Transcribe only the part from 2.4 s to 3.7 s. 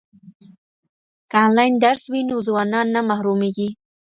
ځوانان نه محرومیږي.